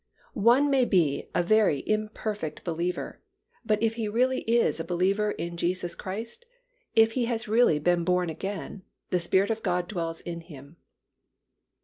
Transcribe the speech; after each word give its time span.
One 0.33 0.71
may 0.71 0.83
be 0.83 1.29
a 1.35 1.43
very 1.43 1.87
imperfect 1.87 2.63
believer 2.63 3.21
but 3.63 3.83
if 3.83 3.93
he 3.93 4.07
really 4.07 4.41
is 4.49 4.79
a 4.79 4.83
believer 4.83 5.29
in 5.29 5.57
Jesus 5.57 5.93
Christ, 5.93 6.47
if 6.95 7.11
he 7.11 7.25
has 7.25 7.47
really 7.47 7.77
been 7.77 8.03
born 8.03 8.27
again, 8.27 8.81
the 9.11 9.19
Spirit 9.19 9.51
of 9.51 9.61
God 9.61 9.87
dwells 9.87 10.19
in 10.21 10.41
him. 10.41 10.77